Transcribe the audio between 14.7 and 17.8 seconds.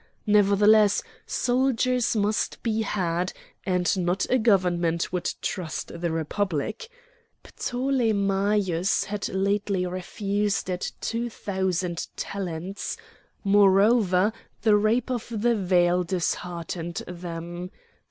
rape of the veil disheartened them.